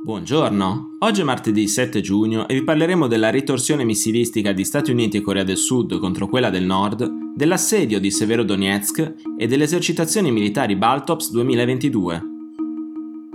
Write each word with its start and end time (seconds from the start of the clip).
Buongiorno, 0.00 0.96
oggi 1.00 1.22
è 1.22 1.24
martedì 1.24 1.66
7 1.66 2.00
giugno 2.00 2.46
e 2.46 2.54
vi 2.54 2.62
parleremo 2.62 3.08
della 3.08 3.30
ritorsione 3.30 3.82
missilistica 3.82 4.52
di 4.52 4.64
Stati 4.64 4.92
Uniti 4.92 5.16
e 5.16 5.20
Corea 5.20 5.42
del 5.42 5.56
Sud 5.56 5.98
contro 5.98 6.28
quella 6.28 6.50
del 6.50 6.64
Nord, 6.64 7.34
dell'assedio 7.34 7.98
di 7.98 8.08
Severodonetsk 8.08 9.14
e 9.36 9.46
delle 9.48 9.64
esercitazioni 9.64 10.30
militari 10.30 10.76
Baltops 10.76 11.32
2022. 11.32 12.22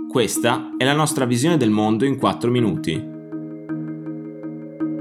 Questa 0.08 0.70
è 0.78 0.84
la 0.84 0.94
nostra 0.94 1.26
visione 1.26 1.58
del 1.58 1.70
mondo 1.70 2.06
in 2.06 2.16
4 2.16 2.50
minuti. 2.50 2.92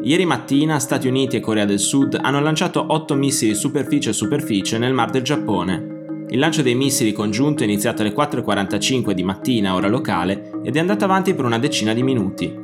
Ieri 0.03 0.25
mattina 0.25 0.79
Stati 0.79 1.07
Uniti 1.07 1.37
e 1.37 1.39
Corea 1.39 1.63
del 1.63 1.79
Sud 1.79 2.19
hanno 2.21 2.41
lanciato 2.41 2.83
8 2.89 3.15
missili 3.15 3.55
superficie-superficie 3.55 4.77
nel 4.77 4.93
Mar 4.93 5.11
del 5.11 5.21
Giappone, 5.21 5.93
il 6.33 6.39
lancio 6.39 6.63
dei 6.63 6.73
missili 6.73 7.11
congiunto 7.11 7.61
è 7.61 7.67
iniziato 7.67 8.01
alle 8.01 8.11
4.45 8.11 9.11
di 9.11 9.23
mattina, 9.23 9.75
ora 9.75 9.87
locale, 9.87 10.49
ed 10.63 10.75
è 10.75 10.79
andato 10.79 11.03
avanti 11.05 11.33
per 11.33 11.45
una 11.45 11.59
decina 11.59 11.93
di 11.93 12.03
minuti. 12.03 12.61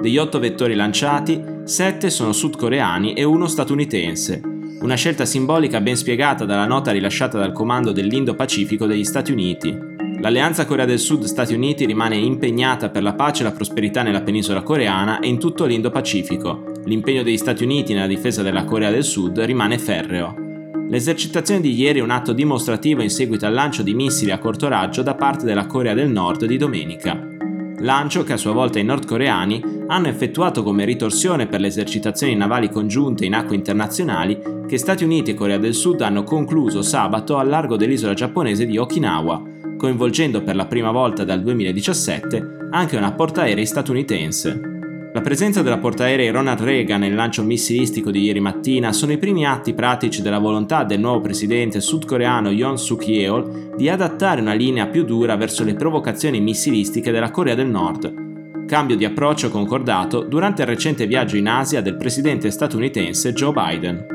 Degli 0.00 0.16
otto 0.16 0.38
vettori 0.38 0.74
lanciati, 0.74 1.42
sette 1.64 2.08
sono 2.08 2.32
sudcoreani 2.32 3.14
e 3.14 3.24
uno 3.24 3.46
statunitense, 3.46 4.40
una 4.80 4.94
scelta 4.94 5.26
simbolica 5.26 5.80
ben 5.80 5.96
spiegata 5.96 6.46
dalla 6.46 6.66
nota 6.66 6.90
rilasciata 6.90 7.38
dal 7.38 7.52
comando 7.52 7.92
dell'Indo-Pacifico 7.92 8.86
degli 8.86 9.04
Stati 9.04 9.30
Uniti. 9.30 9.88
L'alleanza 10.20 10.64
Corea 10.64 10.86
del 10.86 10.98
Sud-Stati 10.98 11.52
Uniti 11.52 11.84
rimane 11.84 12.16
impegnata 12.16 12.88
per 12.88 13.02
la 13.02 13.14
pace 13.14 13.42
e 13.42 13.44
la 13.44 13.52
prosperità 13.52 14.02
nella 14.02 14.22
penisola 14.22 14.62
coreana 14.62 15.20
e 15.20 15.28
in 15.28 15.38
tutto 15.38 15.66
l'Indo-Pacifico. 15.66 16.72
L'impegno 16.84 17.22
degli 17.22 17.36
Stati 17.36 17.64
Uniti 17.64 17.92
nella 17.92 18.06
difesa 18.06 18.42
della 18.42 18.64
Corea 18.64 18.90
del 18.90 19.04
Sud 19.04 19.38
rimane 19.40 19.78
ferreo. 19.78 20.34
L'esercitazione 20.88 21.60
di 21.60 21.74
ieri 21.74 22.00
è 22.00 22.02
un 22.02 22.10
atto 22.10 22.32
dimostrativo 22.32 23.02
in 23.02 23.10
seguito 23.10 23.46
al 23.46 23.52
lancio 23.52 23.82
di 23.82 23.94
missili 23.94 24.30
a 24.30 24.38
corto 24.38 24.66
raggio 24.66 25.02
da 25.02 25.14
parte 25.14 25.44
della 25.44 25.66
Corea 25.66 25.94
del 25.94 26.08
Nord 26.08 26.46
di 26.46 26.56
domenica. 26.56 27.38
Lancio 27.80 28.24
che 28.24 28.34
a 28.34 28.36
sua 28.36 28.52
volta 28.52 28.78
i 28.78 28.84
nordcoreani 28.84 29.84
hanno 29.86 30.08
effettuato 30.08 30.62
come 30.62 30.84
ritorsione 30.84 31.46
per 31.46 31.60
le 31.60 31.68
esercitazioni 31.68 32.34
navali 32.34 32.68
congiunte 32.68 33.24
in 33.24 33.34
acque 33.34 33.56
internazionali 33.56 34.38
che 34.66 34.76
Stati 34.76 35.02
Uniti 35.02 35.30
e 35.30 35.34
Corea 35.34 35.56
del 35.56 35.74
Sud 35.74 36.02
hanno 36.02 36.22
concluso 36.22 36.82
sabato 36.82 37.38
al 37.38 37.48
largo 37.48 37.76
dell'isola 37.76 38.12
giapponese 38.12 38.66
di 38.66 38.76
Okinawa, 38.76 39.42
coinvolgendo 39.78 40.42
per 40.42 40.56
la 40.56 40.66
prima 40.66 40.90
volta 40.90 41.24
dal 41.24 41.40
2017 41.40 42.68
anche 42.70 42.96
una 42.96 43.12
portaerei 43.12 43.64
statunitense. 43.64 44.79
La 45.12 45.22
presenza 45.22 45.62
della 45.62 45.78
portaerei 45.78 46.30
Ronald 46.30 46.60
Reagan 46.60 47.00
nel 47.00 47.16
lancio 47.16 47.42
missilistico 47.42 48.12
di 48.12 48.22
ieri 48.22 48.38
mattina 48.38 48.92
sono 48.92 49.10
i 49.10 49.18
primi 49.18 49.44
atti 49.44 49.74
pratici 49.74 50.22
della 50.22 50.38
volontà 50.38 50.84
del 50.84 51.00
nuovo 51.00 51.20
presidente 51.20 51.80
sudcoreano 51.80 52.50
Yoon 52.50 52.78
Suk 52.78 53.08
Yeol 53.08 53.74
di 53.76 53.88
adattare 53.88 54.40
una 54.40 54.52
linea 54.52 54.86
più 54.86 55.04
dura 55.04 55.34
verso 55.34 55.64
le 55.64 55.74
provocazioni 55.74 56.40
missilistiche 56.40 57.10
della 57.10 57.32
Corea 57.32 57.56
del 57.56 57.66
Nord. 57.66 58.66
Cambio 58.66 58.94
di 58.94 59.04
approccio 59.04 59.50
concordato 59.50 60.20
durante 60.20 60.62
il 60.62 60.68
recente 60.68 61.08
viaggio 61.08 61.36
in 61.36 61.48
Asia 61.48 61.82
del 61.82 61.96
presidente 61.96 62.48
statunitense 62.52 63.32
Joe 63.32 63.52
Biden. 63.52 64.06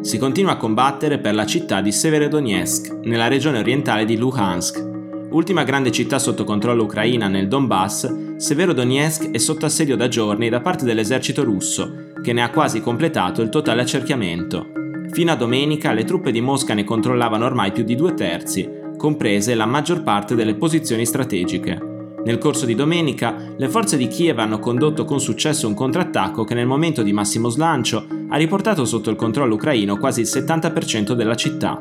Si 0.00 0.18
continua 0.18 0.54
a 0.54 0.56
combattere 0.56 1.18
per 1.18 1.34
la 1.36 1.46
città 1.46 1.80
di 1.80 1.92
Severodonetsk, 1.92 2.98
nella 3.04 3.28
regione 3.28 3.60
orientale 3.60 4.04
di 4.04 4.16
Luhansk, 4.16 4.93
ultima 5.34 5.64
grande 5.64 5.90
città 5.90 6.18
sotto 6.20 6.44
controllo 6.44 6.84
ucraina 6.84 7.26
nel 7.26 7.48
Donbass, 7.48 8.36
Severodonetsk 8.36 9.30
è 9.30 9.38
sotto 9.38 9.66
assedio 9.66 9.96
da 9.96 10.06
giorni 10.06 10.48
da 10.48 10.60
parte 10.60 10.84
dell'esercito 10.84 11.42
russo, 11.42 12.12
che 12.22 12.32
ne 12.32 12.42
ha 12.42 12.50
quasi 12.50 12.80
completato 12.80 13.42
il 13.42 13.48
totale 13.48 13.82
accerchiamento. 13.82 14.68
Fino 15.10 15.32
a 15.32 15.36
domenica 15.36 15.92
le 15.92 16.04
truppe 16.04 16.30
di 16.30 16.40
Mosca 16.40 16.72
ne 16.74 16.84
controllavano 16.84 17.44
ormai 17.44 17.72
più 17.72 17.82
di 17.82 17.96
due 17.96 18.14
terzi, 18.14 18.68
comprese 18.96 19.56
la 19.56 19.66
maggior 19.66 20.02
parte 20.02 20.36
delle 20.36 20.54
posizioni 20.54 21.04
strategiche. 21.04 21.92
Nel 22.24 22.38
corso 22.38 22.64
di 22.64 22.76
domenica, 22.76 23.34
le 23.56 23.68
forze 23.68 23.96
di 23.96 24.06
Kiev 24.06 24.38
hanno 24.38 24.60
condotto 24.60 25.04
con 25.04 25.20
successo 25.20 25.66
un 25.66 25.74
contrattacco 25.74 26.44
che 26.44 26.54
nel 26.54 26.66
momento 26.66 27.02
di 27.02 27.12
massimo 27.12 27.48
slancio 27.48 28.06
ha 28.28 28.36
riportato 28.36 28.84
sotto 28.84 29.10
il 29.10 29.16
controllo 29.16 29.54
ucraino 29.54 29.98
quasi 29.98 30.20
il 30.20 30.28
70% 30.28 31.12
della 31.12 31.34
città. 31.34 31.78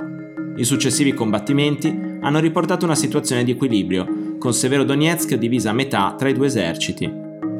I 0.55 0.63
successivi 0.63 1.13
combattimenti 1.13 2.12
hanno 2.23 2.39
riportato 2.39 2.85
una 2.85 2.95
situazione 2.95 3.43
di 3.43 3.51
equilibrio, 3.51 4.35
con 4.39 4.53
Severodonetsk 4.53 5.35
divisa 5.35 5.69
a 5.69 5.73
metà 5.73 6.15
tra 6.17 6.29
i 6.29 6.33
due 6.33 6.47
eserciti. 6.47 7.11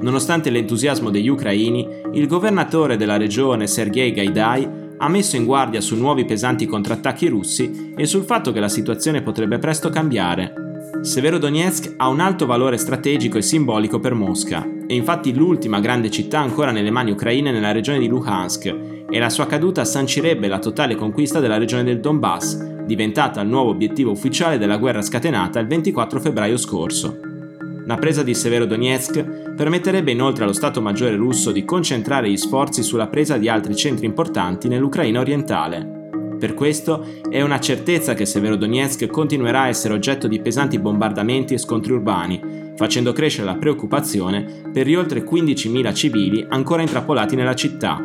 Nonostante 0.02 0.50
l'entusiasmo 0.50 1.10
degli 1.10 1.28
ucraini, 1.28 1.88
il 2.14 2.28
governatore 2.28 2.98
della 2.98 3.18
regione 3.18 3.68
Sergei 3.68 4.12
Gaidai 4.12 4.68
ha 4.98 5.10
messo 5.10 5.36
in 5.36 5.46
guardia 5.46 5.82
su 5.82 5.96
nuovi 5.96 6.26
pesanti 6.26 6.66
contrattacchi 6.66 7.28
russi 7.28 7.94
e 7.96 8.06
sul 8.06 8.24
fatto 8.24 8.52
che 8.52 8.60
la 8.60 8.70
situazione 8.70 9.22
potrebbe 9.22 9.60
presto 9.60 9.90
cambiare. 9.90 10.54
Severodonetsk 11.02 11.96
ha 11.98 12.08
un 12.08 12.22
alto 12.22 12.46
valore 12.46 12.78
strategico 12.78 13.38
e 13.38 13.42
simbolico 13.42 14.00
per 14.00 14.14
Mosca, 14.14 14.66
è 14.88 14.94
infatti 14.94 15.34
l'ultima 15.34 15.80
grande 15.80 16.10
città 16.10 16.40
ancora 16.40 16.72
nelle 16.72 16.92
mani 16.92 17.12
ucraine 17.12 17.52
nella 17.52 17.72
regione 17.72 18.00
di 18.00 18.08
Luhansk 18.08 18.76
e 19.10 19.20
la 19.20 19.30
sua 19.30 19.46
caduta 19.46 19.86
sancirebbe 19.86 20.48
la 20.48 20.60
totale 20.60 20.96
conquista 20.96 21.40
della 21.40 21.58
regione 21.58 21.84
del 21.84 22.00
Donbass, 22.00 22.73
diventata 22.86 23.42
il 23.42 23.50
nuovo 23.50 23.70
obiettivo 23.70 24.12
ufficiale 24.12 24.58
della 24.58 24.78
guerra 24.78 25.02
scatenata 25.02 25.60
il 25.60 25.68
24 25.68 26.20
febbraio 26.20 26.58
scorso. 26.58 27.20
La 27.86 27.96
presa 27.96 28.24
di 28.24 28.34
Severodonetsk 28.34 29.54
permetterebbe 29.56 30.12
inoltre 30.12 30.44
allo 30.44 30.54
Stato 30.54 30.82
Maggiore 30.82 31.16
russo 31.16 31.52
di 31.52 31.66
concentrare 31.66 32.30
gli 32.30 32.38
sforzi 32.38 32.82
sulla 32.82 33.08
presa 33.08 33.38
di 33.38 33.50
altri 33.50 33.76
centri 33.76 34.06
importanti 34.06 34.68
nell'Ucraina 34.68 35.20
orientale. 35.20 36.02
Per 36.40 36.54
questo 36.54 37.06
è 37.30 37.42
una 37.42 37.60
certezza 37.60 38.14
che 38.14 38.26
Severodonetsk 38.26 39.08
continuerà 39.08 39.62
a 39.62 39.68
essere 39.68 39.94
oggetto 39.94 40.28
di 40.28 40.40
pesanti 40.40 40.80
bombardamenti 40.80 41.54
e 41.54 41.58
scontri 41.58 41.94
urbani, 41.94 42.72
facendo 42.76 43.14
crescere 43.14 43.46
la 43.46 43.56
preoccupazione 43.56 44.46
per 44.72 44.88
gli 44.88 44.96
oltre 44.96 45.24
15.000 45.24 45.94
civili 45.94 46.46
ancora 46.50 46.82
intrappolati 46.82 47.36
nella 47.36 47.56
città, 47.56 48.04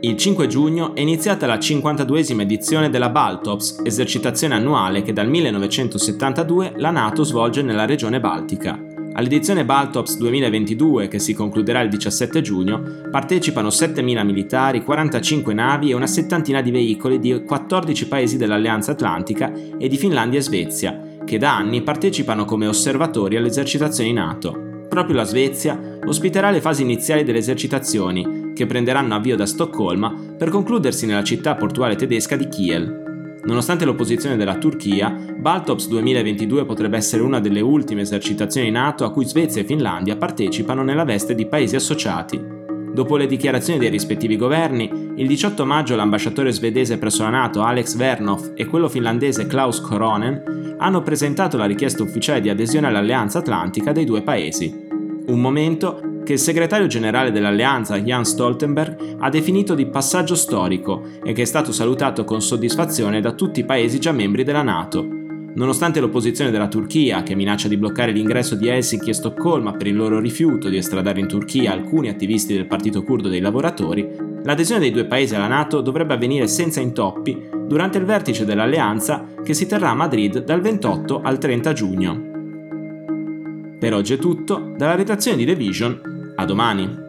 Il 0.00 0.16
5 0.16 0.46
giugno 0.46 0.94
è 0.94 1.00
iniziata 1.00 1.44
la 1.48 1.56
52esima 1.56 2.42
edizione 2.42 2.88
della 2.88 3.08
Baltops, 3.08 3.80
esercitazione 3.82 4.54
annuale 4.54 5.02
che 5.02 5.12
dal 5.12 5.28
1972 5.28 6.74
la 6.76 6.92
NATO 6.92 7.24
svolge 7.24 7.62
nella 7.62 7.84
regione 7.84 8.20
baltica. 8.20 8.80
All'edizione 9.14 9.64
Baltops 9.64 10.16
2022, 10.18 11.08
che 11.08 11.18
si 11.18 11.34
concluderà 11.34 11.80
il 11.80 11.88
17 11.88 12.40
giugno, 12.42 12.80
partecipano 13.10 13.70
7.000 13.70 14.24
militari, 14.24 14.84
45 14.84 15.52
navi 15.52 15.90
e 15.90 15.94
una 15.94 16.06
settantina 16.06 16.62
di 16.62 16.70
veicoli 16.70 17.18
di 17.18 17.42
14 17.42 18.06
paesi 18.06 18.36
dell'Alleanza 18.36 18.92
Atlantica 18.92 19.52
e 19.76 19.88
di 19.88 19.96
Finlandia 19.96 20.38
e 20.38 20.42
Svezia, 20.42 21.00
che 21.24 21.38
da 21.38 21.56
anni 21.56 21.82
partecipano 21.82 22.44
come 22.44 22.68
osservatori 22.68 23.36
alle 23.36 23.48
esercitazioni 23.48 24.12
NATO. 24.12 24.86
Proprio 24.88 25.16
la 25.16 25.24
Svezia 25.24 25.98
ospiterà 26.06 26.50
le 26.50 26.60
fasi 26.60 26.82
iniziali 26.82 27.24
delle 27.24 27.38
esercitazioni, 27.38 28.37
che 28.58 28.66
prenderanno 28.66 29.14
avvio 29.14 29.36
da 29.36 29.46
Stoccolma 29.46 30.12
per 30.36 30.48
concludersi 30.48 31.06
nella 31.06 31.22
città 31.22 31.54
portuale 31.54 31.94
tedesca 31.94 32.34
di 32.34 32.48
Kiel. 32.48 33.38
Nonostante 33.44 33.84
l'opposizione 33.84 34.36
della 34.36 34.56
Turchia, 34.56 35.16
Baltops 35.38 35.86
2022 35.86 36.64
potrebbe 36.64 36.96
essere 36.96 37.22
una 37.22 37.38
delle 37.38 37.60
ultime 37.60 38.00
esercitazioni 38.00 38.72
NATO 38.72 39.04
a 39.04 39.12
cui 39.12 39.24
Svezia 39.26 39.62
e 39.62 39.64
Finlandia 39.64 40.16
partecipano 40.16 40.82
nella 40.82 41.04
veste 41.04 41.36
di 41.36 41.46
paesi 41.46 41.76
associati. 41.76 42.56
Dopo 42.92 43.16
le 43.16 43.28
dichiarazioni 43.28 43.78
dei 43.78 43.90
rispettivi 43.90 44.36
governi, 44.36 45.12
il 45.14 45.28
18 45.28 45.64
maggio 45.64 45.94
l'ambasciatore 45.94 46.50
svedese 46.50 46.98
presso 46.98 47.22
la 47.22 47.30
NATO 47.30 47.62
Alex 47.62 47.94
Vernov 47.94 48.54
e 48.56 48.66
quello 48.66 48.88
finlandese 48.88 49.46
Klaus 49.46 49.80
Koronen 49.80 50.74
hanno 50.78 51.02
presentato 51.02 51.56
la 51.56 51.66
richiesta 51.66 52.02
ufficiale 52.02 52.40
di 52.40 52.50
adesione 52.50 52.88
all'Alleanza 52.88 53.38
Atlantica 53.38 53.92
dei 53.92 54.04
due 54.04 54.22
paesi. 54.22 54.86
Un 55.26 55.40
momento 55.40 56.00
che 56.28 56.34
il 56.34 56.38
segretario 56.38 56.86
generale 56.88 57.30
dell'alleanza 57.30 57.98
Jens 57.98 58.32
Stoltenberg 58.32 59.16
ha 59.18 59.30
definito 59.30 59.74
di 59.74 59.86
passaggio 59.86 60.34
storico 60.34 61.02
e 61.24 61.32
che 61.32 61.40
è 61.40 61.46
stato 61.46 61.72
salutato 61.72 62.24
con 62.24 62.42
soddisfazione 62.42 63.22
da 63.22 63.32
tutti 63.32 63.60
i 63.60 63.64
paesi 63.64 63.98
già 63.98 64.12
membri 64.12 64.44
della 64.44 64.60
Nato. 64.60 65.08
Nonostante 65.54 66.00
l'opposizione 66.00 66.50
della 66.50 66.68
Turchia, 66.68 67.22
che 67.22 67.34
minaccia 67.34 67.66
di 67.66 67.78
bloccare 67.78 68.12
l'ingresso 68.12 68.56
di 68.56 68.68
Helsinki 68.68 69.08
e 69.08 69.14
Stoccolma 69.14 69.72
per 69.72 69.86
il 69.86 69.96
loro 69.96 70.20
rifiuto 70.20 70.68
di 70.68 70.76
estradare 70.76 71.18
in 71.18 71.28
Turchia 71.28 71.72
alcuni 71.72 72.10
attivisti 72.10 72.52
del 72.52 72.66
Partito 72.66 73.02
Curdo 73.02 73.30
dei 73.30 73.40
lavoratori, 73.40 74.06
l'adesione 74.42 74.82
dei 74.82 74.90
due 74.90 75.06
paesi 75.06 75.34
alla 75.34 75.48
Nato 75.48 75.80
dovrebbe 75.80 76.12
avvenire 76.12 76.46
senza 76.46 76.80
intoppi 76.80 77.42
durante 77.66 77.96
il 77.96 78.04
vertice 78.04 78.44
dell'alleanza 78.44 79.24
che 79.42 79.54
si 79.54 79.64
terrà 79.64 79.88
a 79.88 79.94
Madrid 79.94 80.44
dal 80.44 80.60
28 80.60 81.22
al 81.22 81.38
30 81.38 81.72
giugno. 81.72 82.26
Per 83.78 83.94
oggi 83.94 84.12
è 84.12 84.18
tutto, 84.18 84.74
dalla 84.76 84.94
redazione 84.94 85.38
di 85.38 85.46
The 85.46 85.54
Vision 85.54 86.07
a 86.38 86.46
domani! 86.46 87.07